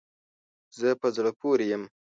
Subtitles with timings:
[0.79, 1.83] زه په زړه پوری یم